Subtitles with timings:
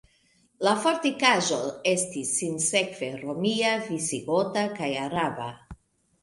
[0.67, 1.59] La fortikaĵo
[1.91, 5.53] estis sinsekve romia, visigota kaj araba.